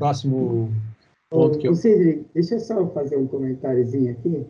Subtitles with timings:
[0.00, 0.72] próximo
[1.30, 1.74] ponto que eu...
[2.34, 4.46] Deixa eu só fazer um comentáriozinho aqui.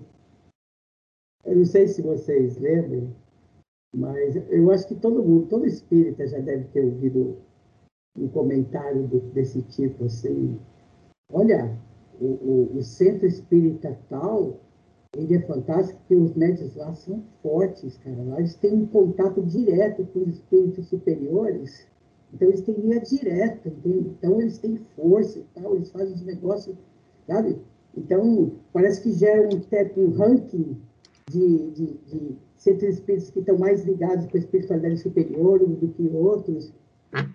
[1.45, 3.11] Eu não sei se vocês lembram,
[3.95, 7.39] mas eu acho que todo mundo, todo espírita já deve ter ouvido
[8.17, 10.61] um comentário do, desse tipo, assim,
[11.33, 11.77] olha,
[12.21, 14.61] o, o, o, centro espírita tal,
[15.17, 18.23] ele é fantástico porque os médios lá são fortes, cara.
[18.23, 21.87] Lá eles têm um contato direto com os espíritos superiores,
[22.33, 24.11] então eles têm linha direta, entende?
[24.19, 26.77] Então eles têm força e tal, eles fazem os negócios,
[27.27, 27.59] sabe?
[27.97, 30.77] Então, parece que gera um, um ranking
[31.29, 36.09] de, de, de centros espíritas que estão mais ligados com a espiritualidade superior do que
[36.09, 36.73] outros.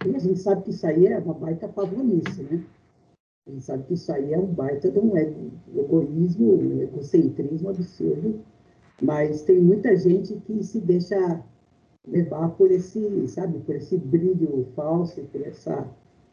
[0.05, 2.63] E a gente sabe que isso aí é uma baita pavonice, né?
[3.47, 8.39] A gente sabe que isso aí é um baita de um egoísmo, um egocentrismo absurdo,
[9.01, 11.43] mas tem muita gente que se deixa
[12.07, 15.87] levar por esse, sabe, por esse brilho falso, por essa,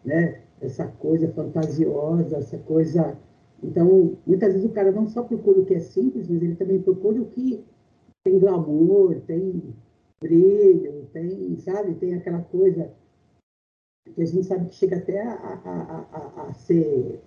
[0.04, 3.16] né, essa coisa fantasiosa, essa coisa.
[3.62, 6.82] Então, muitas vezes o cara não só procura o que é simples, mas ele também
[6.82, 7.64] procura o que
[8.24, 9.74] tem glamour, tem
[10.20, 12.90] brilho, tem, sabe, tem aquela coisa
[14.14, 17.20] que a gente sabe que chega até a, a, a, a ser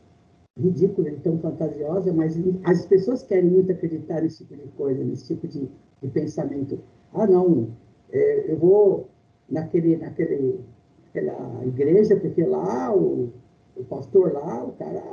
[0.58, 5.28] ridícula e tão fantasiosa, mas as pessoas querem muito acreditar nesse tipo de coisa, nesse
[5.28, 5.70] tipo de,
[6.02, 6.80] de pensamento.
[7.14, 7.70] Ah, não,
[8.12, 9.10] é, eu vou
[9.50, 10.60] naquele, naquele,
[11.06, 13.32] naquela igreja, porque lá o,
[13.76, 15.04] o pastor lá, o cara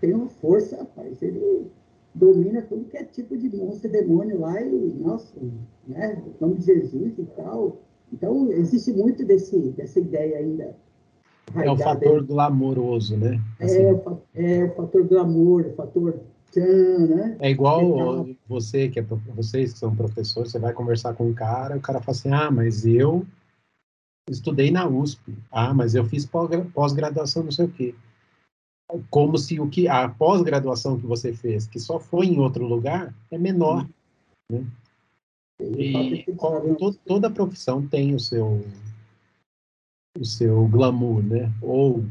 [0.00, 1.70] tem uma força, rapaz, ele
[2.14, 5.34] domina tudo que é tipo de monstro, demônio lá e, nossa,
[5.86, 7.78] né, o nome de Jesus e tal.
[8.12, 10.76] Então, existe muito desse, dessa ideia ainda
[11.54, 13.40] é o fator glamouroso, né?
[13.60, 13.78] É, assim.
[14.34, 16.20] É, é, o fator glamour, o fator
[16.60, 17.36] né?
[17.40, 21.76] É igual você, que é, vocês que são professores, você vai conversar com um cara,
[21.76, 23.26] o cara fala assim, ah, mas eu
[24.28, 27.94] estudei na USP, ah, mas eu fiz pós-graduação não sei o quê.
[29.10, 33.14] Como se o que a pós-graduação que você fez, que só foi em outro lugar,
[33.30, 33.88] é menor,
[34.50, 34.64] né?
[35.60, 36.24] E
[37.06, 38.60] toda profissão tem o seu
[40.18, 41.52] o seu glamour, né?
[41.60, 42.04] Ou,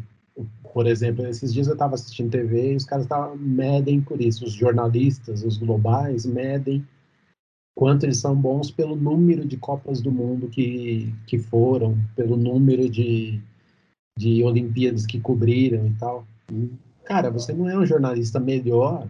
[0.74, 4.46] por exemplo, esses dias eu estava assistindo TV e os caras tavam, medem por isso,
[4.46, 6.86] os jornalistas, os globais, medem
[7.76, 12.90] quanto eles são bons pelo número de Copas do Mundo que, que foram, pelo número
[12.90, 13.42] de,
[14.18, 16.28] de Olimpíadas que cobriram e tal.
[17.04, 19.08] cara, você não é um jornalista melhor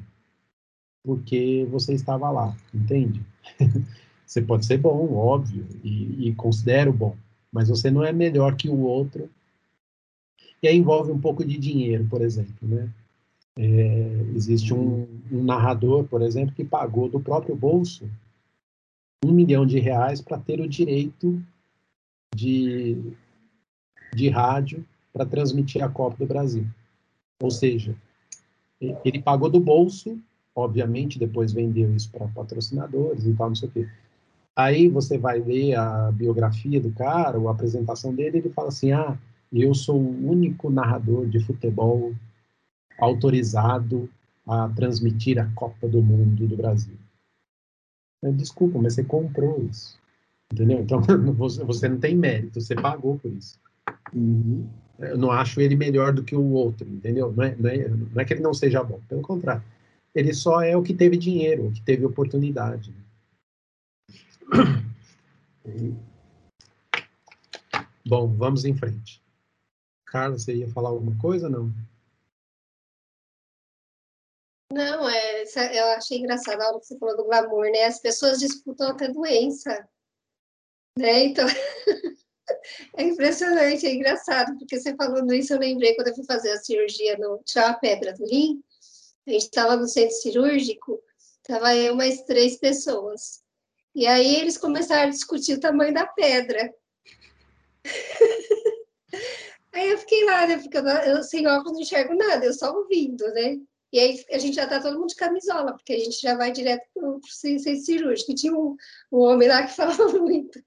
[1.06, 3.22] porque você estava lá, entende?
[4.26, 7.16] você pode ser bom, óbvio, e, e considero bom,
[7.52, 9.30] mas você não é melhor que o outro.
[10.64, 12.90] E aí envolve um pouco de dinheiro, por exemplo, né?
[13.58, 18.10] É, existe um, um, narrador, por exemplo, que pagou do próprio bolso
[19.24, 21.40] um milhão de reais para ter o direito
[22.34, 22.98] de,
[24.16, 26.66] de rádio para transmitir a Copa do Brasil.
[27.42, 27.96] Ou seja,
[28.82, 30.18] ele pagou do bolso,
[30.56, 33.88] obviamente, depois vendeu isso para patrocinadores e tal, não sei o quê.
[34.56, 38.92] Aí você vai ler a biografia do cara, ou a apresentação dele, ele fala assim:
[38.92, 39.18] ah,
[39.62, 42.14] eu sou o único narrador de futebol
[43.00, 44.10] autorizado
[44.48, 46.98] a transmitir a Copa do Mundo do Brasil.
[48.36, 50.00] Desculpa, mas você comprou isso.
[50.52, 50.80] Entendeu?
[50.80, 51.02] Então
[51.36, 53.60] você não tem mérito, você pagou por isso.
[54.14, 54.68] Uhum.
[55.00, 57.34] Eu não acho ele melhor do que o outro, entendeu?
[57.36, 59.64] Não é, não, é, não é que ele não seja bom, pelo contrário.
[60.14, 62.94] Ele só é o que teve dinheiro, o que teve oportunidade.
[68.06, 69.23] Bom, vamos em frente.
[70.14, 71.72] Carlos, você ia falar alguma coisa não?
[74.72, 77.86] Não, é, eu achei engraçado a hora que você falou do glamour, né?
[77.86, 79.90] As pessoas disputam até doença,
[81.00, 81.24] né?
[81.24, 81.48] Então,
[82.96, 86.58] é impressionante, é engraçado, porque você falando isso, eu lembrei quando eu fui fazer a
[86.58, 88.64] cirurgia, no, tirar a pedra do rim,
[89.28, 91.02] a gente estava no centro cirúrgico,
[91.42, 93.42] estava eu mais três pessoas.
[93.96, 96.72] E aí eles começaram a discutir o tamanho da pedra.
[99.74, 100.62] Aí eu fiquei lá, né?
[101.06, 103.58] Eu, sem óculos não enxergo nada, eu só ouvindo, né?
[103.92, 106.52] E aí a gente já tá todo mundo de camisola, porque a gente já vai
[106.52, 108.32] direto para o centro cirúrgico.
[108.32, 108.76] E tinha um,
[109.12, 110.60] um homem lá que falava muito.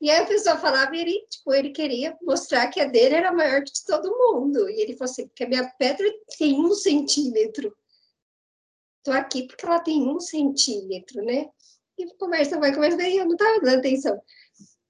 [0.00, 3.32] E aí a pessoa falava e ele, tipo, ele queria mostrar que a dele era
[3.32, 4.68] maior que de todo mundo.
[4.68, 6.06] E ele falou assim, porque a minha pedra
[6.36, 7.74] tem um centímetro.
[8.98, 11.48] Estou aqui porque ela tem um centímetro, né?
[11.98, 14.20] E conversa vai, conversa vai, eu não estava dando atenção.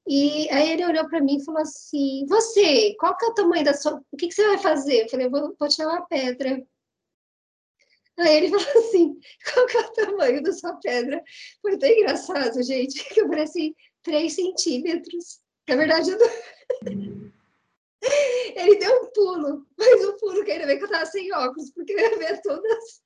[0.06, 3.64] E aí ele olhou para mim e falou assim: Você, qual que é o tamanho
[3.64, 4.02] da sua.
[4.10, 5.04] O que, que você vai fazer?
[5.04, 6.62] Eu falei: Vou, vou tirar uma pedra.
[8.18, 9.18] Aí ele falou assim:
[9.52, 11.22] Qual que é o tamanho da sua pedra?
[11.60, 15.40] Foi tão engraçado, gente, que eu pareci 3 centímetros.
[15.68, 17.32] Na verdade, eu não...
[18.54, 21.70] Ele deu um pulo, mas o pulo que ainda bem que eu tava sem óculos,
[21.70, 23.02] porque eu ia ver todas.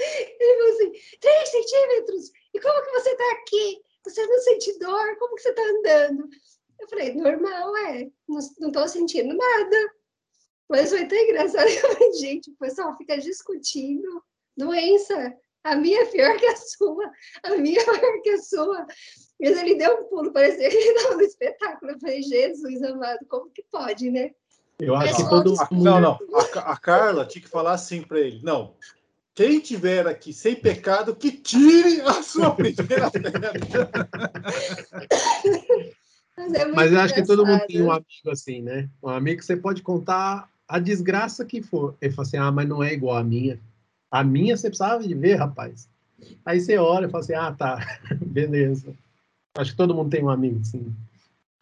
[0.00, 2.30] Ele falou assim: 3 centímetros?
[2.52, 3.80] E como que você tá aqui?
[4.04, 5.16] Você não sente dor?
[5.18, 6.28] Como que você tá andando?
[6.80, 8.10] Eu falei: normal, é.
[8.28, 9.76] Não, não tô sentindo nada.
[10.68, 11.66] Mas foi tão engraçado.
[11.68, 14.22] Eu falei, gente, o pessoal fica discutindo
[14.56, 15.34] doença.
[15.62, 17.10] A minha é pior que a sua.
[17.42, 18.86] A minha é pior que a sua.
[19.40, 21.92] Mas ele deu um pulo, parecia que ele estava no espetáculo.
[21.92, 24.30] Eu falei, Jesus amado, como que pode, né?
[24.78, 25.84] Eu acho que todo mundo...
[25.84, 26.18] Não, não.
[26.34, 28.40] A, a, Carla tinha que falar assim para ele.
[28.42, 28.76] Não.
[29.34, 33.50] Quem tiver aqui sem pecado, que tire a sua primeira pedra.
[36.36, 38.88] Mas, é Mas eu acho que todo mundo tem um amigo assim, né?
[39.02, 41.96] Um amigo que você pode contar a desgraça que for.
[42.00, 43.60] Ele fala assim: ah, mas não é igual a minha.
[44.10, 45.88] A minha você precisava de ver, rapaz.
[46.44, 48.94] Aí você olha e fala assim: ah, tá, beleza.
[49.56, 50.94] Acho que todo mundo tem um amigo assim.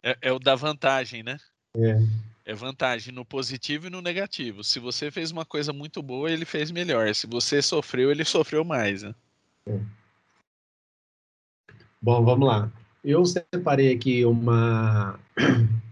[0.03, 1.37] É, é o da vantagem, né?
[1.75, 1.97] É.
[2.45, 4.63] É vantagem no positivo e no negativo.
[4.63, 7.13] Se você fez uma coisa muito boa, ele fez melhor.
[7.15, 9.03] Se você sofreu, ele sofreu mais.
[9.03, 9.15] Né?
[9.67, 9.79] É.
[12.01, 12.71] Bom, vamos lá.
[13.03, 15.17] Eu separei aqui uma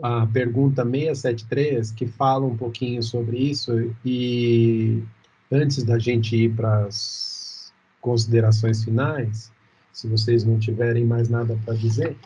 [0.00, 5.02] a pergunta 673 que fala um pouquinho sobre isso e
[5.50, 9.52] antes da gente ir para as considerações finais,
[9.92, 12.16] se vocês não tiverem mais nada para dizer,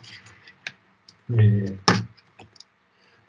[1.31, 2.02] é,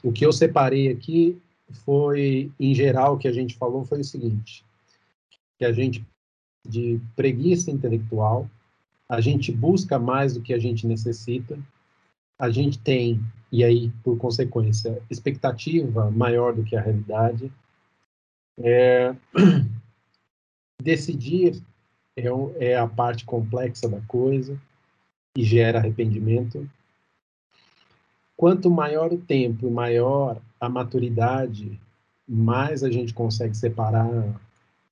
[0.05, 1.41] o que eu separei aqui
[1.73, 4.63] foi, em geral, o que a gente falou foi o seguinte,
[5.59, 6.05] que a gente,
[6.69, 8.49] de preguiça intelectual,
[9.09, 11.59] a gente busca mais do que a gente necessita,
[12.39, 13.19] a gente tem,
[13.51, 17.51] e aí, por consequência, expectativa maior do que a realidade,
[18.59, 19.15] é,
[20.83, 21.63] decidir
[22.15, 22.27] é,
[22.59, 24.61] é a parte complexa da coisa
[25.37, 26.69] e gera arrependimento,
[28.37, 31.81] quanto maior o tempo e maior a maturidade,
[32.29, 34.41] mais a gente consegue separar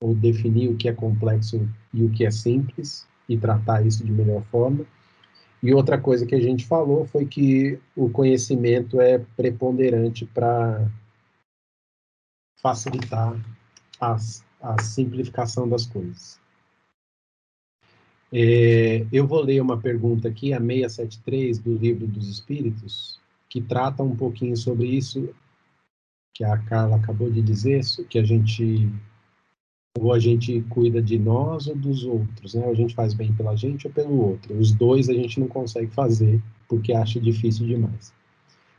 [0.01, 4.13] ou definir o que é complexo e o que é simples e tratar isso de
[4.13, 4.85] melhor forma.
[5.63, 10.91] E outra coisa que a gente falou foi que o conhecimento é preponderante para
[12.61, 13.35] facilitar
[14.01, 16.41] as, a simplificação das coisas.
[18.33, 23.22] É, eu vou ler uma pergunta aqui, a 673 do Livro dos Espíritos,
[23.53, 25.29] que trata um pouquinho sobre isso
[26.33, 28.91] que a Carla acabou de dizer, que a gente
[30.01, 32.65] ou a gente cuida de nós ou dos outros, né?
[32.65, 34.59] Ou a gente faz bem pela gente ou pelo outro.
[34.59, 38.15] Os dois a gente não consegue fazer porque acha difícil demais.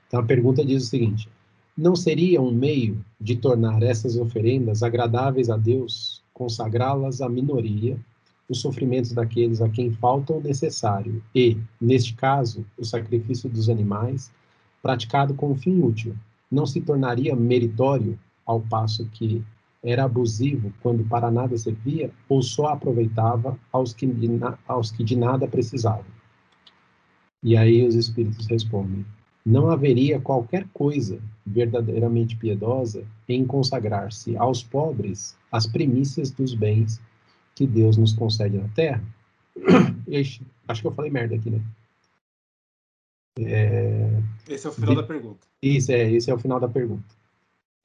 [0.07, 1.29] Então a pergunta diz o seguinte:
[1.77, 7.95] não seria um meio de tornar essas oferendas agradáveis a Deus, consagrá-las à minoria,
[8.49, 14.31] os sofrimentos daqueles a quem falta o necessário e, neste caso, o sacrifício dos animais,
[14.83, 16.13] praticado com um fim útil,
[16.51, 19.41] não se tornaria meritório ao passo que
[19.81, 24.29] era abusivo quando para nada servia ou só aproveitava aos que de,
[24.67, 26.05] aos que de nada precisavam?
[27.41, 29.05] E aí os espíritos respondem:
[29.45, 37.01] não haveria qualquer coisa verdadeiramente piedosa em consagrar-se aos pobres as primícias dos bens
[37.55, 39.03] que Deus nos concede na terra?
[40.67, 41.61] acho que eu falei merda aqui, né?
[43.39, 44.21] É...
[44.47, 45.01] Esse é o final de...
[45.01, 45.47] da pergunta.
[45.61, 47.15] Isso, é, esse é o final da pergunta.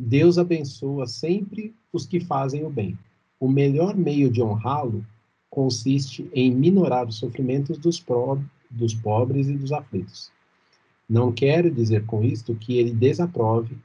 [0.00, 2.99] Deus abençoa sempre os que fazem o bem.
[3.40, 5.05] O melhor meio de honrá-lo
[5.50, 8.38] consiste em minorar os sofrimentos dos, pro...
[8.71, 10.31] dos pobres e dos aflitos.
[11.09, 13.78] Não quero dizer com isto que ele desaprove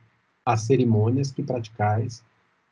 [0.46, 2.24] as cerimônias que praticais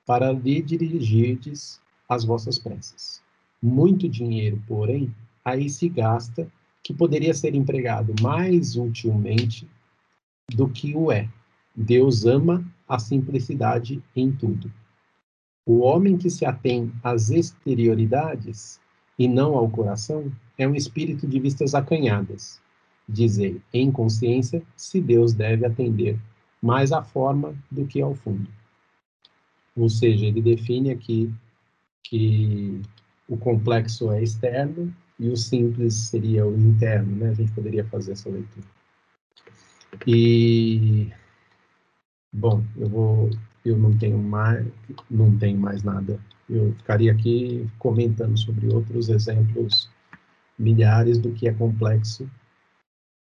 [0.05, 1.79] para lhe dirigirdes
[2.09, 3.21] as vossas preces.
[3.61, 6.51] Muito dinheiro, porém, aí se gasta
[6.83, 9.67] que poderia ser empregado mais utilmente
[10.49, 11.29] do que o é.
[11.75, 14.71] Deus ama a simplicidade em tudo.
[15.65, 18.79] O homem que se atém às exterioridades
[19.17, 22.59] e não ao coração é um espírito de vistas acanhadas.
[23.07, 26.19] Dizer, em consciência, se Deus deve atender
[26.61, 28.47] mais à forma do que ao fundo.
[29.75, 31.33] Ou seja, ele define aqui
[32.03, 32.81] que
[33.27, 37.29] o complexo é externo e o simples seria o interno, né?
[37.29, 38.65] A gente poderia fazer essa leitura.
[40.07, 41.11] E
[42.33, 43.29] bom, eu vou,
[43.63, 44.65] eu não tenho mais,
[45.11, 46.19] não tenho mais nada.
[46.49, 49.91] Eu ficaria aqui comentando sobre outros exemplos
[50.57, 52.27] milhares do que é complexo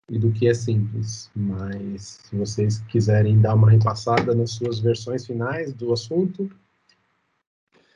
[0.09, 1.31] e do que é simples.
[1.33, 6.51] Mas se vocês quiserem dar uma repassada nas suas versões finais do assunto,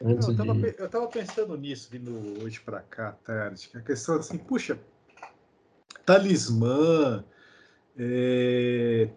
[0.02, 0.76] Antes Não, eu, estava de...
[0.78, 4.80] eu tava pensando nisso vindo hoje para cá, tarde, que a questão assim, puxa,
[6.06, 7.24] talismã,
[7.98, 9.10] é,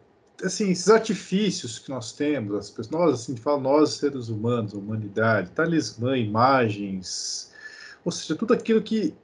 [0.43, 5.51] assim, esses artifícios que nós temos, as pessoas, nós, assim, fala nós, seres humanos, humanidade,
[5.53, 7.53] talismã, imagens,
[8.05, 9.15] ou seja, tudo aquilo que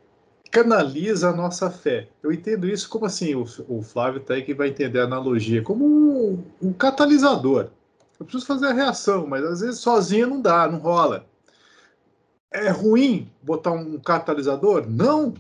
[0.53, 2.09] canaliza a nossa fé.
[2.23, 5.61] Eu entendo isso como assim, o, o Flávio tá aí que vai entender a analogia,
[5.63, 7.69] como um, um catalisador.
[8.19, 11.27] Eu preciso fazer a reação, mas às vezes sozinho não dá, não rola.
[12.51, 14.87] É ruim botar um catalisador?
[14.89, 15.35] Não,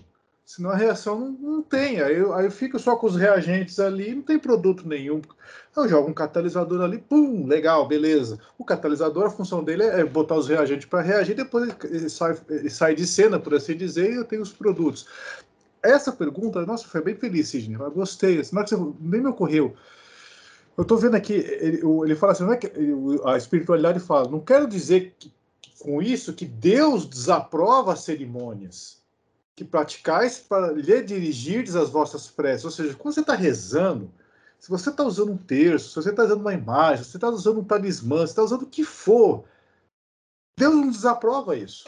[0.44, 2.00] senão a reação não, não tem.
[2.00, 5.22] Aí eu, aí eu fico só com os reagentes ali, não tem produto nenhum.
[5.76, 8.38] Eu jogo um catalisador ali, pum, legal, beleza.
[8.58, 12.70] O catalisador, a função dele é botar os reagentes para reagir, depois ele sai, ele
[12.70, 15.06] sai de cena, por assim dizer, e eu tenho os produtos.
[15.82, 17.78] Essa pergunta, nossa, foi bem feliz, Sidney.
[17.78, 18.40] Eu gostei.
[18.40, 18.56] Assim,
[19.00, 19.74] nem me ocorreu.
[20.76, 22.70] Eu estou vendo aqui, ele, ele fala assim, não é que,
[23.24, 25.32] a espiritualidade fala, não quero dizer que,
[25.78, 28.98] com isso que Deus desaprova as cerimônias
[29.54, 32.64] que praticais para lhe dirigir as vossas preces.
[32.64, 34.12] Ou seja, quando você está rezando,
[34.58, 37.28] se você está usando um terço, se você está usando uma imagem, se você está
[37.28, 39.44] usando um talismã, se está usando o que for,
[40.56, 41.86] Deus não desaprova isso.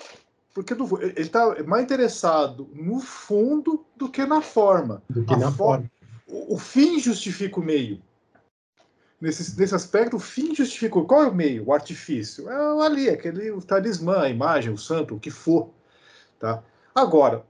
[0.52, 5.02] Porque ele está mais interessado no fundo do que na forma.
[5.08, 5.90] Do que A na forma.
[6.26, 8.02] O, o, fim justifica o meio.
[9.20, 11.00] Nesse, nesse aspecto, o fim justifica.
[11.02, 11.66] Qual é o meio?
[11.66, 12.48] O artifício?
[12.48, 15.70] É ali, aquele o talismã, a imagem, o santo, o que for.
[16.38, 16.62] Tá?
[16.94, 17.44] Agora,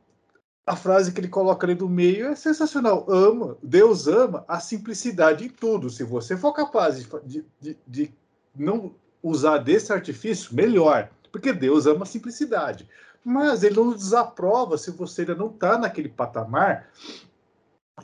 [0.67, 3.07] a frase que ele coloca ali do meio é sensacional.
[3.09, 5.89] Ama, Deus ama a simplicidade em tudo.
[5.91, 8.15] Se você for capaz de, de, de
[8.55, 11.09] não usar desse artifício, melhor.
[11.31, 12.89] Porque Deus ama a simplicidade.
[13.25, 16.89] Mas ele não desaprova se você ainda não está naquele patamar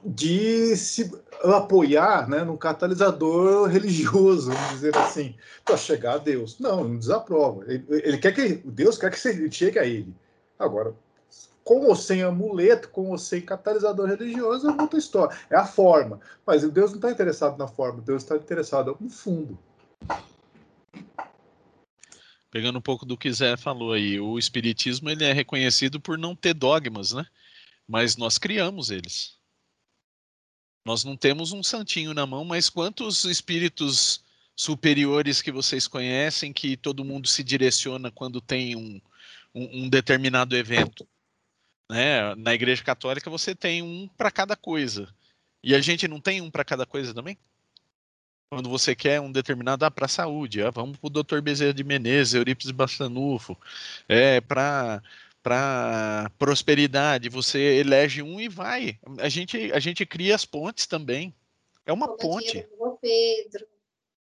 [0.04, 1.10] de se
[1.42, 5.34] apoiar né, num catalisador religioso, vamos dizer assim,
[5.64, 6.58] para chegar a Deus.
[6.58, 7.64] Não, não desaprova.
[7.66, 10.14] Ele, ele, quer que Deus quer que você chegue a ele.
[10.58, 10.94] Agora,
[11.62, 15.36] com ou sem amuleto, com ou sem catalisador religioso, é outra história.
[15.50, 16.20] É a forma.
[16.46, 19.58] Mas Deus não está interessado na forma, Deus está interessado no fundo.
[22.50, 26.34] Pegando um pouco do que Zé falou aí, o Espiritismo ele é reconhecido por não
[26.34, 27.26] ter dogmas, né?
[27.86, 29.35] Mas nós criamos eles.
[30.86, 34.22] Nós não temos um santinho na mão, mas quantos espíritos
[34.54, 39.00] superiores que vocês conhecem que todo mundo se direciona quando tem um,
[39.52, 41.04] um, um determinado evento?
[41.90, 42.36] Né?
[42.36, 45.12] Na Igreja Católica você tem um para cada coisa.
[45.60, 47.36] E a gente não tem um para cada coisa também?
[48.48, 51.40] Quando você quer um determinado ah, para a saúde, ah, vamos para o Dr.
[51.40, 53.58] Bezerra de Menezes, Eurípides Bastanufo,
[54.08, 55.02] é, para
[55.46, 58.98] para prosperidade, você elege um e vai.
[59.20, 61.32] A gente, a gente cria as pontes também.
[61.86, 62.66] É uma Como ponte.
[63.00, 63.64] Pedro.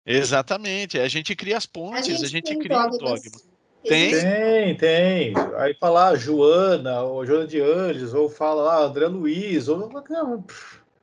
[0.06, 0.96] Exatamente.
[0.96, 3.40] A gente cria as pontes, a gente, a gente cria o dogma.
[3.82, 4.12] Tem?
[4.12, 5.34] Tem, tem.
[5.56, 9.90] Aí falar Joana, ou Joana de Anjos, ou fala lá André Luiz, ou.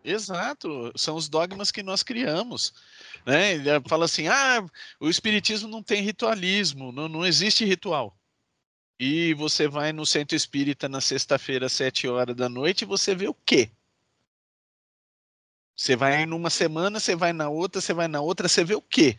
[0.01, 2.73] Exato, são os dogmas que nós criamos.
[3.25, 3.55] Né?
[3.55, 4.65] Ele fala assim: ah,
[4.97, 8.15] o Espiritismo não tem ritualismo, não, não existe ritual.
[8.99, 13.13] E você vai no centro espírita na sexta-feira, às sete horas da noite, e você
[13.13, 13.69] vê o quê?
[15.75, 18.81] Você vai numa semana, você vai na outra, você vai na outra, você vê o
[18.81, 19.17] quê?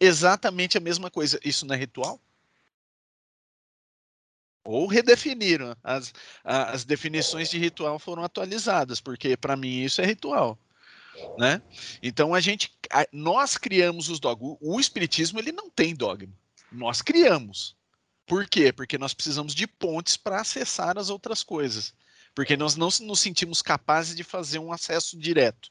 [0.00, 1.38] Exatamente a mesma coisa.
[1.44, 2.18] Isso não é ritual?
[4.64, 5.76] ou redefiniram.
[5.82, 6.12] As,
[6.44, 10.58] as definições de ritual foram atualizadas, porque para mim isso é ritual.
[11.38, 11.60] Né?
[12.02, 14.56] Então a gente, a, nós criamos os dogmas.
[14.60, 16.32] O, o espiritismo ele não tem dogma.
[16.70, 17.76] Nós criamos.
[18.26, 18.72] Por quê?
[18.72, 21.94] Porque nós precisamos de pontes para acessar as outras coisas.
[22.34, 25.70] Porque nós não nos sentimos capazes de fazer um acesso direto,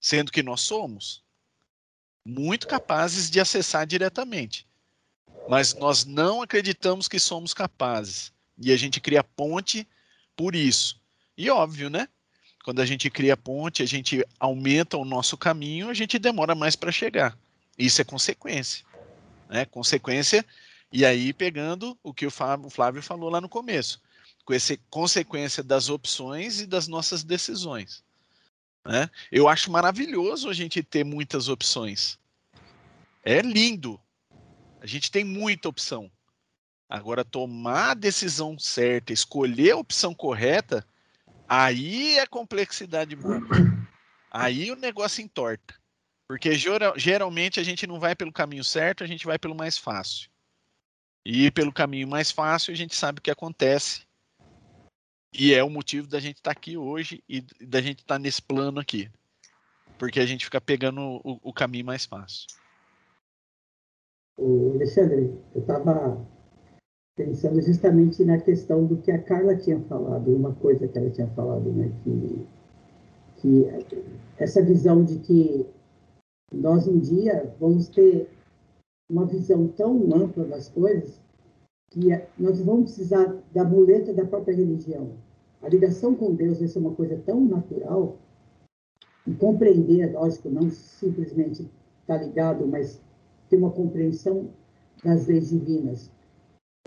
[0.00, 1.22] sendo que nós somos
[2.24, 4.66] muito capazes de acessar diretamente
[5.48, 8.32] mas nós não acreditamos que somos capazes.
[8.58, 9.86] E a gente cria ponte
[10.36, 11.00] por isso.
[11.36, 12.08] E óbvio, né?
[12.64, 16.76] Quando a gente cria ponte, a gente aumenta o nosso caminho, a gente demora mais
[16.76, 17.36] para chegar.
[17.76, 18.84] Isso é consequência.
[19.48, 19.64] Né?
[19.64, 20.44] Consequência,
[20.92, 24.00] e aí pegando o que o Flávio falou lá no começo,
[24.44, 28.04] com essa consequência das opções e das nossas decisões.
[28.84, 29.08] Né?
[29.30, 32.18] Eu acho maravilhoso a gente ter muitas opções.
[33.24, 33.98] É lindo,
[34.80, 36.10] a gente tem muita opção.
[36.88, 40.86] Agora, tomar a decisão certa, escolher a opção correta,
[41.48, 43.16] aí é complexidade.
[44.30, 45.74] Aí o negócio entorta.
[46.28, 46.50] Porque
[46.96, 50.31] geralmente a gente não vai pelo caminho certo, a gente vai pelo mais fácil.
[51.24, 54.02] E pelo caminho mais fácil a gente sabe o que acontece.
[55.32, 58.18] E é o motivo da gente estar tá aqui hoje e da gente estar tá
[58.18, 59.10] nesse plano aqui.
[59.98, 62.46] Porque a gente fica pegando o, o caminho mais fácil.
[64.36, 66.26] O Alexandre, eu estava
[67.16, 71.28] pensando justamente na questão do que a Carla tinha falado, uma coisa que ela tinha
[71.28, 72.46] falado, né, que,
[73.40, 73.66] que
[74.38, 75.66] essa visão de que
[76.52, 78.28] Nós um dia vamos ter
[79.12, 81.20] uma visão tão ampla das coisas
[81.90, 85.10] que nós vamos precisar da muleta da própria religião.
[85.60, 88.16] A ligação com Deus vai ser uma coisa tão natural
[89.26, 93.00] e compreender, lógico, não simplesmente estar tá ligado, mas
[93.50, 94.48] ter uma compreensão
[95.04, 96.10] das leis divinas.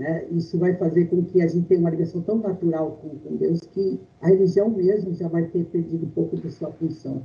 [0.01, 0.27] Né?
[0.31, 3.59] Isso vai fazer com que a gente tenha uma ligação tão natural com, com Deus
[3.61, 7.23] que a religião mesmo já vai ter perdido um pouco de sua função.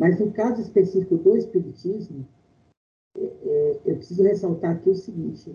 [0.00, 2.39] Mas no caso específico do Espiritismo, é, é,
[3.16, 5.54] eu preciso ressaltar aqui o seguinte: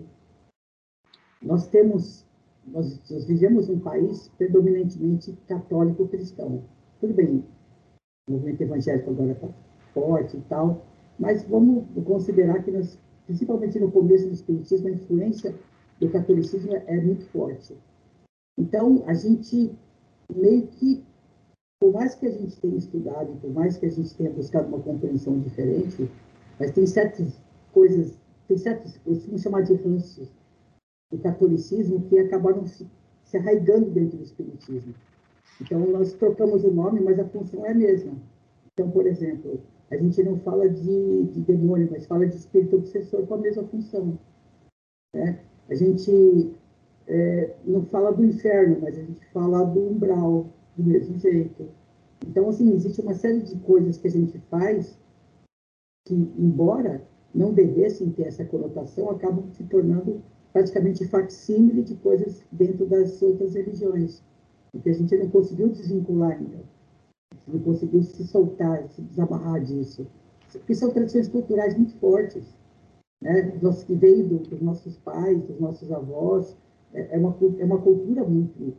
[1.42, 2.24] nós temos,
[2.66, 6.62] nós, nós vivemos um país predominantemente católico cristão.
[7.00, 7.44] Tudo bem,
[8.28, 9.48] o movimento evangélico agora está
[9.94, 10.84] forte e tal,
[11.18, 15.54] mas vamos considerar que nós, principalmente no começo do Espiritismo, a influência
[16.00, 17.76] do catolicismo é muito forte.
[18.58, 19.74] Então, a gente
[20.34, 21.04] meio que,
[21.80, 24.80] por mais que a gente tenha estudado, por mais que a gente tenha buscado uma
[24.80, 26.10] compreensão diferente,
[26.58, 27.38] mas tem certas
[27.76, 28.18] coisas,
[28.48, 30.32] tem certos, eu costumo chamar de ranços
[31.12, 32.86] do catolicismo que acabaram se,
[33.22, 34.94] se arraigando dentro do espiritismo.
[35.60, 38.14] Então, nós trocamos o nome, mas a função é a mesma.
[38.72, 43.26] Então, por exemplo, a gente não fala de, de demônio, mas fala de espírito obsessor
[43.26, 44.18] com a mesma função.
[45.14, 45.38] Né?
[45.68, 46.54] A gente
[47.06, 51.68] é, não fala do inferno, mas a gente fala do umbral, do mesmo jeito.
[52.26, 54.98] Então, assim, existe uma série de coisas que a gente faz
[56.06, 57.02] que, embora
[57.36, 63.54] não devessem ter essa conotação, acabam se tornando praticamente facsímile de coisas dentro das outras
[63.54, 64.22] religiões.
[64.72, 66.56] Porque a gente não conseguiu desvincular ainda.
[67.34, 70.06] Gente não conseguiu se soltar, se desamarrar disso.
[70.50, 72.56] Porque são tradições culturais muito fortes
[73.20, 73.58] né?
[73.86, 76.56] que veio do, dos nossos pais, dos nossos avós,
[76.94, 78.74] é, é, uma, é uma cultura muito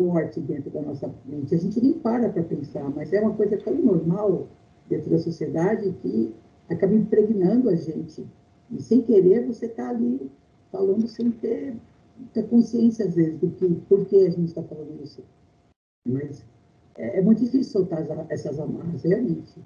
[0.00, 1.54] forte dentro da nossa mente.
[1.54, 4.48] A gente nem para para pensar, mas é uma coisa tão normal
[4.88, 6.34] dentro da sociedade que
[6.68, 8.26] acaba impregnando a gente.
[8.70, 10.30] E sem querer, você está ali
[10.70, 11.76] falando sem ter
[12.16, 15.22] muita consciência, às vezes, do que, por que a gente está falando isso.
[16.06, 16.44] Mas
[16.96, 19.60] é, é, muito difícil soltar essas amarras, realmente.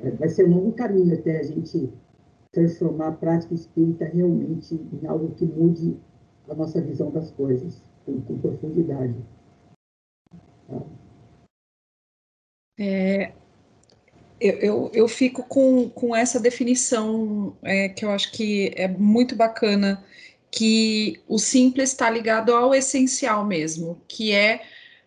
[0.00, 1.92] É, vai ser um longo caminho até a gente
[2.52, 5.96] transformar a prática espírita realmente em algo que mude
[6.48, 9.16] a nossa visão das coisas com, com profundidade.
[10.66, 10.82] Tá?
[12.78, 13.34] É,
[14.40, 19.34] eu, eu, eu, fico com, com essa definição é, que eu acho que é muito
[19.34, 20.04] bacana,
[20.50, 24.62] que o simples está ligado ao essencial mesmo, que é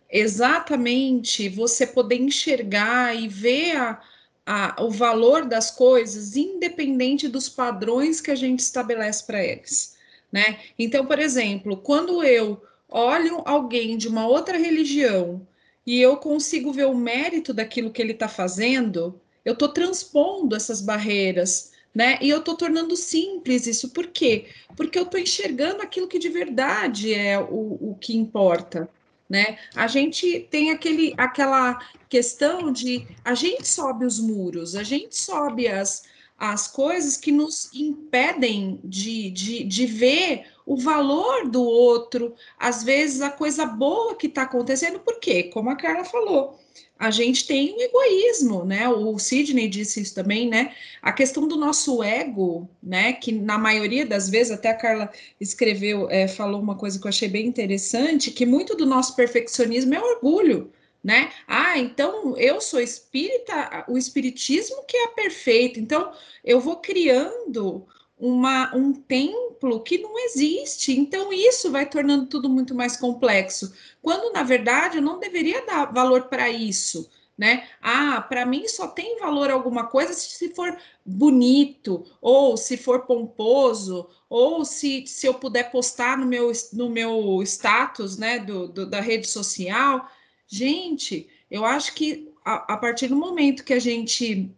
[0.10, 4.02] exatamente você poder enxergar e ver a,
[4.46, 9.96] a, o valor das coisas independente dos padrões que a gente estabelece para eles,
[10.32, 10.60] né?
[10.78, 15.48] Então, por exemplo, quando eu olho alguém de uma outra religião
[15.86, 20.82] e eu consigo ver o mérito daquilo que ele está fazendo, eu estou transpondo essas
[20.82, 22.18] barreiras, né?
[22.22, 23.90] E eu estou tornando simples isso.
[23.90, 24.48] Por quê?
[24.76, 28.90] Porque eu estou enxergando aquilo que de verdade é o, o que importa,
[29.30, 29.58] né?
[29.76, 35.68] A gente tem aquele, aquela questão de a gente sobe os muros, a gente sobe
[35.68, 36.04] as,
[36.42, 43.22] as coisas que nos impedem de, de, de ver o valor do outro, às vezes
[43.22, 46.60] a coisa boa que está acontecendo, porque, como a Carla falou,
[46.98, 48.90] a gente tem um egoísmo, né?
[48.90, 50.74] O Sidney disse isso também, né?
[51.00, 53.14] A questão do nosso ego, né?
[53.14, 57.10] Que na maioria das vezes, até a Carla escreveu, é, falou uma coisa que eu
[57.10, 60.72] achei bem interessante, que muito do nosso perfeccionismo é orgulho,
[61.04, 61.32] né?
[61.48, 65.80] Ah, então eu sou espírita, o espiritismo que é perfeito.
[65.80, 66.12] Então
[66.44, 67.88] eu vou criando
[68.22, 70.98] uma, um templo que não existe.
[70.98, 73.74] Então, isso vai tornando tudo muito mais complexo.
[74.00, 77.10] Quando, na verdade, eu não deveria dar valor para isso.
[77.36, 77.68] Né?
[77.82, 84.08] Ah, para mim só tem valor alguma coisa se for bonito, ou se for pomposo,
[84.30, 89.02] ou se, se eu puder postar no meu, no meu status né, do, do da
[89.02, 90.08] rede social.
[90.52, 94.52] Gente, eu acho que a, a partir do momento que a gente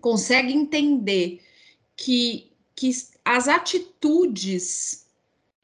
[0.00, 1.40] consegue entender
[1.96, 2.92] que que
[3.24, 5.06] as atitudes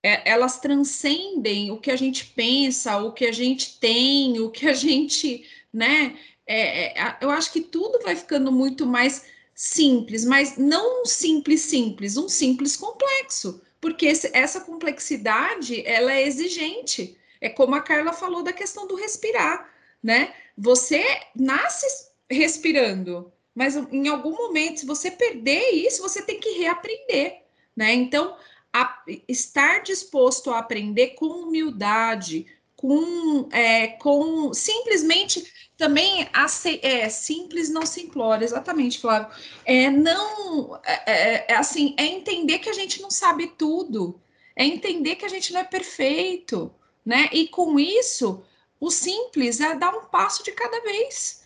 [0.03, 4.67] é, elas transcendem o que a gente pensa, o que a gente tem, o que
[4.67, 6.19] a gente, né?
[6.47, 11.61] É, é, eu acho que tudo vai ficando muito mais simples, mas não um simples
[11.61, 17.17] simples, um simples complexo, porque esse, essa complexidade ela é exigente.
[17.45, 19.69] É como a Carla falou da questão do respirar,
[20.03, 20.33] né?
[20.57, 21.05] Você
[21.37, 21.87] nasce
[22.31, 27.43] respirando, mas em algum momento, se você perder isso, você tem que reaprender,
[27.77, 27.93] né?
[27.93, 28.35] Então,
[28.73, 35.45] a, estar disposto a aprender com humildade, com, é, com simplesmente
[35.77, 36.27] também
[36.83, 39.29] é simples, não simplório, exatamente, Flávio.
[39.67, 44.19] É não é, é, é, assim, é entender que a gente não sabe tudo,
[44.57, 46.75] é entender que a gente não é perfeito,
[47.05, 47.29] né?
[47.33, 48.43] E com isso,
[48.81, 51.43] o simples é dar um passo de cada vez.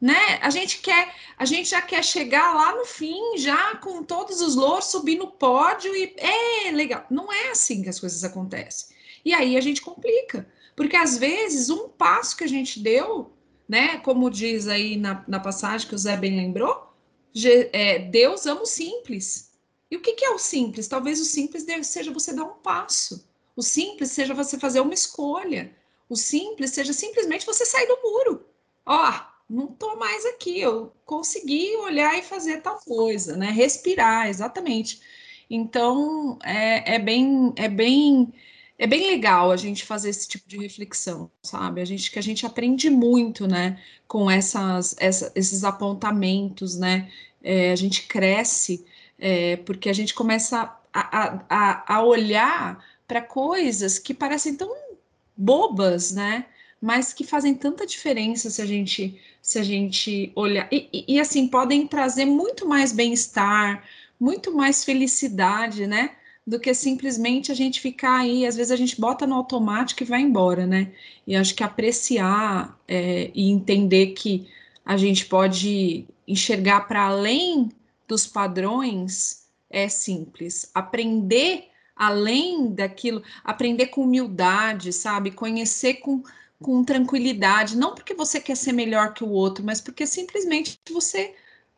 [0.00, 0.38] Né?
[0.40, 4.54] A gente quer, a gente já quer chegar lá no fim, já com todos os
[4.54, 7.04] louros, subir no pódio e é legal.
[7.10, 8.96] Não é assim que as coisas acontecem.
[9.24, 13.32] E aí a gente complica, porque às vezes um passo que a gente deu
[13.68, 13.98] né?
[13.98, 16.90] Como diz aí na, na passagem que o Zé bem lembrou,
[17.72, 19.52] é, Deus ama o simples.
[19.90, 20.88] E o que, que é o simples?
[20.88, 23.27] Talvez o simples seja você dar um passo.
[23.58, 25.72] O simples seja você fazer uma escolha.
[26.08, 28.46] O simples seja simplesmente você sair do muro.
[28.86, 29.12] Ó,
[29.50, 33.50] não tô mais aqui, eu consegui olhar e fazer tal coisa, né?
[33.50, 35.00] Respirar, exatamente.
[35.50, 38.32] Então, é, é bem, é bem
[38.78, 41.80] é bem legal a gente fazer esse tipo de reflexão, sabe?
[41.80, 47.10] A gente que a gente aprende muito, né, com essas, essa, esses apontamentos, né?
[47.42, 48.86] É, a gente cresce
[49.18, 54.72] é, porque a gente começa a, a, a olhar para coisas que parecem tão
[55.36, 56.46] bobas, né?
[56.80, 61.20] Mas que fazem tanta diferença se a gente se a gente olhar e, e, e
[61.20, 63.82] assim podem trazer muito mais bem-estar,
[64.20, 66.10] muito mais felicidade, né?
[66.48, 70.06] do que simplesmente a gente ficar aí, às vezes a gente bota no automático e
[70.06, 70.90] vai embora, né?
[71.26, 74.48] E acho que apreciar é, e entender que
[74.82, 77.68] a gente pode enxergar para além
[78.06, 80.70] dos padrões é simples.
[80.74, 85.32] Aprender além daquilo, aprender com humildade, sabe?
[85.32, 86.22] Conhecer com,
[86.62, 91.34] com tranquilidade, não porque você quer ser melhor que o outro, mas porque simplesmente você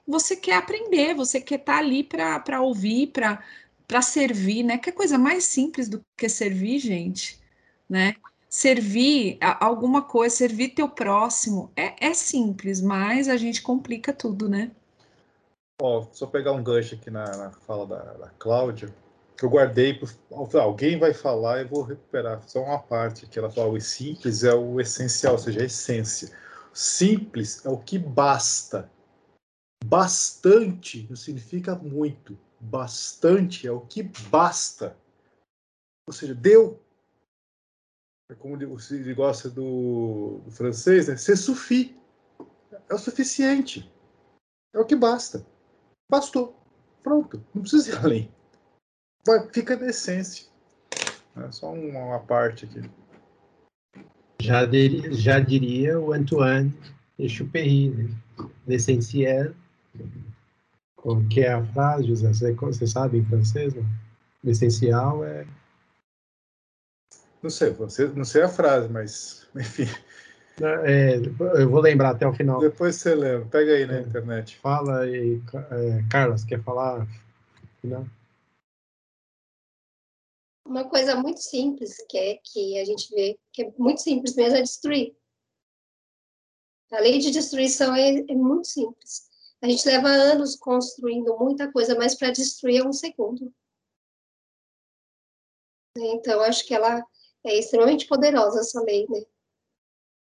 [0.06, 4.76] você quer aprender, você quer estar tá ali para ouvir, para servir, né?
[4.76, 7.40] Que coisa mais simples do que servir, gente,
[7.88, 8.14] né?
[8.48, 14.72] Servir alguma coisa, servir teu próximo é, é simples, mas a gente complica tudo, né?
[15.80, 18.92] Ó, só pegar um gancho aqui na, na fala da, da Cláudia,
[19.40, 20.06] que eu guardei, pro,
[20.60, 24.52] alguém vai falar e vou recuperar só uma parte que ela fala, o simples é
[24.52, 26.30] o essencial, ou seja, a essência.
[26.74, 28.90] Simples é o que basta.
[29.82, 34.94] Bastante não significa muito bastante é o que basta.
[36.06, 36.78] Ou seja, deu.
[38.30, 41.16] É como ele gosta do, do francês, né?
[41.16, 41.98] C'est suffit.
[42.90, 43.90] É o suficiente.
[44.74, 45.46] É o que basta.
[46.10, 46.54] Bastou.
[47.02, 47.42] Pronto.
[47.54, 48.39] Não precisa ir além.
[49.26, 50.46] Vai, fica na essência.
[51.36, 52.90] É só uma, uma parte aqui.
[54.40, 56.72] Já, diria, já diria o Antoine
[57.18, 58.10] Exupéry, né?
[58.66, 59.54] L'essentiel
[61.02, 62.28] o que é a frase, José?
[62.28, 63.74] Você, você sabe em francês?
[63.74, 63.84] Não?
[64.44, 65.46] O essencial é.
[67.42, 69.88] Não sei, você, não sei a frase, mas enfim.
[70.60, 71.16] É,
[71.58, 72.60] eu vou lembrar até o final.
[72.60, 74.58] Depois você lembra, pega aí na é, internet.
[74.58, 77.06] Fala aí, é, Carlos, quer falar?
[77.82, 78.06] Não?
[80.70, 84.56] Uma coisa muito simples que é que a gente vê que é muito simples mesmo
[84.56, 85.16] é destruir.
[86.92, 89.28] A lei de destruição é, é muito simples.
[89.60, 93.52] A gente leva anos construindo muita coisa, mas para destruir é um segundo.
[95.98, 97.04] Então, acho que ela
[97.44, 99.24] é extremamente poderosa, essa lei, né?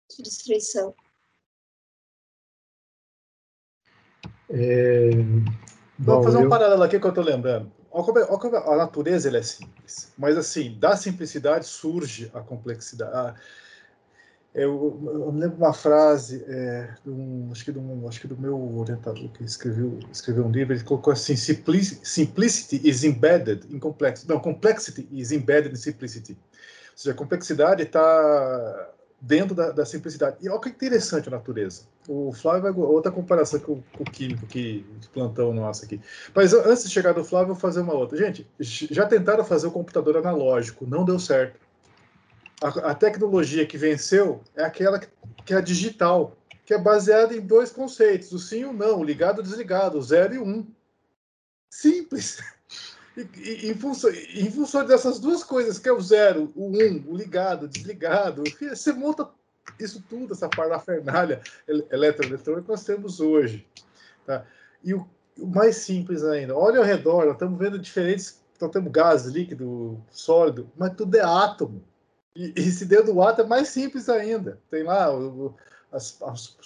[0.09, 0.95] De destruição.
[4.49, 5.11] É...
[5.99, 6.49] Bom, Vou fazer um eu...
[6.49, 7.80] paralelo aqui que eu estou lembrando.
[7.93, 13.37] A natureza é simples, mas assim, da simplicidade surge a complexidade.
[14.53, 18.79] Eu, eu, me lembro uma frase, é, um, acho, que do, acho que do meu
[18.79, 24.29] orientador que escreveu, escreveu um livro, ele colocou assim: Simplicity is embedded in complexity.
[24.29, 26.33] Não, complexity is embedded in simplicity.
[26.33, 28.91] Ou seja, a complexidade está
[29.21, 30.37] dentro da, da, simplicidade.
[30.41, 31.83] E olha que interessante a natureza.
[32.09, 32.73] O Flávio vai.
[32.73, 36.01] Outra comparação com, com o químico que, que plantão nosso aqui.
[36.35, 38.17] Mas antes de chegar do Flávio, eu vou fazer uma outra.
[38.17, 41.59] Gente, já tentaram fazer o computador analógico, não deu certo
[42.61, 45.09] a, a tecnologia que venceu é aquela que,
[45.45, 49.05] que, é digital, que é baseada em dois conceitos, o sim e o não, o
[49.05, 50.67] ligado e o desligado, o zero e o um.
[51.73, 52.39] Simples.
[53.23, 57.65] Em, função, em função dessas duas coisas, que é o zero, o um, o ligado,
[57.65, 59.29] o desligado, você monta
[59.79, 63.67] isso tudo, essa parafernália eletroeletrônica que nós temos hoje.
[64.27, 64.45] Tá?
[64.83, 65.07] E o,
[65.39, 70.03] o, mais simples ainda, olha ao redor, nós estamos vendo diferentes, nós temos gás, líquido,
[70.11, 71.83] sólido, mas tudo é átomo.
[72.35, 74.59] E, e se dentro do ato é mais simples ainda.
[74.71, 75.55] Tem lá o,
[75.91, 76.59] as, as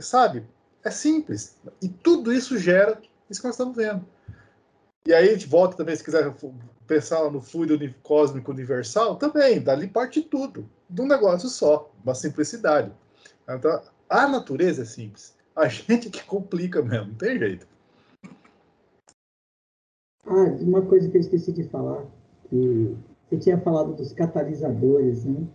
[0.00, 0.44] sabe?
[0.82, 1.56] É simples.
[1.82, 4.04] E tudo isso gera isso que nós estamos vendo.
[5.06, 6.34] E aí a gente volta também, se quiser
[6.86, 12.92] pensar no fluido cósmico universal, também, dali parte tudo, de um negócio só, uma simplicidade.
[13.48, 15.34] Então, a natureza é simples.
[15.56, 17.66] A gente que complica mesmo, não tem jeito.
[20.26, 22.04] Ah, uma coisa que eu esqueci de falar,
[22.48, 22.96] que
[23.28, 25.46] você tinha falado dos catalisadores, né?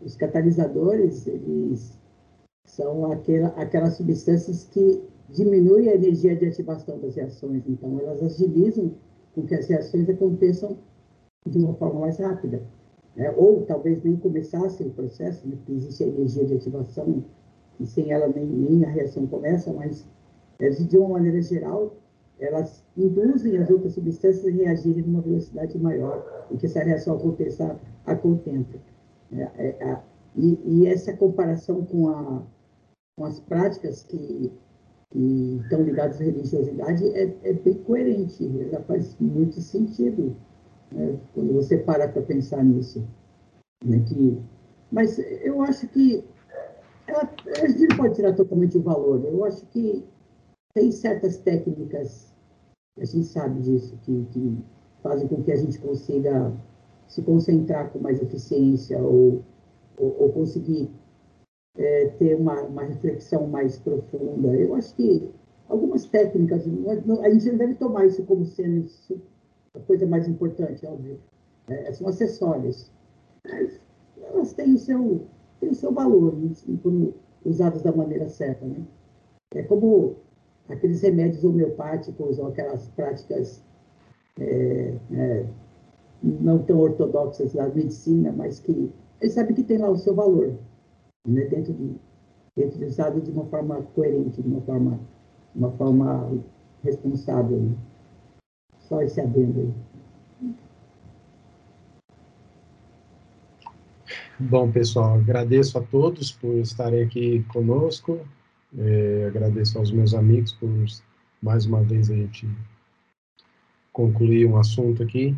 [0.00, 1.98] Os catalisadores, eles
[2.66, 7.62] são aquela, aquelas substâncias que diminuem a energia de ativação das reações.
[7.66, 8.92] Então, elas agilizam
[9.34, 10.76] com que as reações aconteçam
[11.46, 12.62] de uma forma mais rápida.
[13.14, 13.32] Né?
[13.36, 15.56] Ou talvez nem começassem o processo, né?
[15.56, 17.24] porque existe a energia de ativação
[17.78, 20.06] e sem ela nem, nem a reação começa, mas
[20.58, 21.94] de uma maneira geral,
[22.38, 27.78] elas induzem as outras substâncias a reagirem numa velocidade maior e que essa reação aconteça
[28.04, 28.78] a contento.
[29.32, 30.02] É, é, é,
[30.36, 32.42] e, e, essa comparação com, a,
[33.16, 34.52] com as práticas que,
[35.10, 40.36] que, estão ligadas à religiosidade é, é bem coerente, ela faz muito sentido
[40.92, 43.06] né, quando você para para pensar nisso.
[43.84, 44.38] Né, que,
[44.90, 46.24] mas eu acho que
[47.06, 47.30] ela,
[47.62, 49.24] a gente pode tirar totalmente o valor.
[49.24, 50.04] Eu acho que
[50.74, 52.32] tem certas técnicas,
[52.98, 54.58] a gente sabe disso, que, que
[55.02, 56.52] fazem com que a gente consiga
[57.06, 59.42] se concentrar com mais eficiência ou,
[59.96, 60.90] ou, ou conseguir
[61.78, 64.54] é, ter uma, uma reflexão mais profunda.
[64.54, 65.28] Eu acho que
[65.68, 69.20] algumas técnicas, não, a gente não deve tomar isso como sendo isso,
[69.74, 71.18] a coisa mais importante, óbvio.
[71.68, 72.90] É, são acessórias.
[73.48, 73.80] Mas
[74.22, 75.26] elas têm o seu,
[75.60, 76.34] têm o seu valor,
[76.82, 78.64] quando usadas da maneira certa.
[78.64, 78.82] Né?
[79.54, 80.16] É como
[80.68, 83.62] aqueles remédios homeopáticos ou aquelas práticas
[84.38, 85.46] é, é,
[86.22, 90.54] não tão ortodoxas da medicina, mas que ele sabe que tem lá o seu valor,
[91.26, 91.96] né, dentro de
[92.56, 94.98] dentro de usado de uma forma coerente, de uma forma
[95.54, 96.42] uma forma
[96.82, 97.58] responsável.
[97.60, 97.76] Né?
[98.78, 99.74] Só esse adendo aí.
[104.38, 108.20] Bom, pessoal, agradeço a todos por estarem aqui conosco.
[108.78, 110.68] É, agradeço aos meus amigos por
[111.42, 112.46] mais uma vez a gente
[113.92, 115.34] concluir um assunto aqui.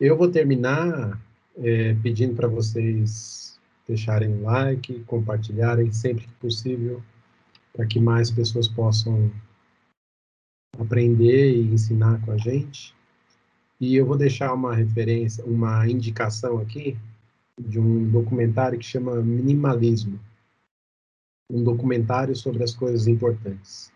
[0.00, 1.20] Eu vou terminar
[1.56, 3.51] é, pedindo para vocês
[3.86, 7.02] deixarem like, compartilharem sempre que possível,
[7.72, 9.30] para que mais pessoas possam
[10.78, 12.94] aprender e ensinar com a gente.
[13.80, 16.96] E eu vou deixar uma referência, uma indicação aqui
[17.60, 20.18] de um documentário que chama Minimalismo
[21.52, 23.92] um documentário sobre as coisas importantes.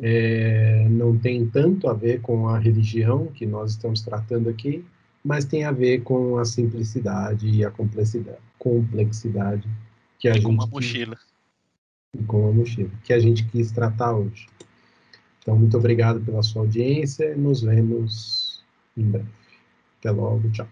[0.00, 4.84] É, não tem tanto a ver com a religião que nós estamos tratando aqui,
[5.24, 9.68] mas tem a ver com a simplicidade e a complexidade, complexidade
[10.18, 11.18] que a e gente com uma mochila.
[12.14, 14.46] E com uma mochila que a gente quis tratar hoje.
[15.40, 17.36] Então, muito obrigado pela sua audiência.
[17.36, 18.62] Nos vemos
[18.96, 19.28] em breve.
[19.98, 20.50] Até logo.
[20.50, 20.68] Tchau.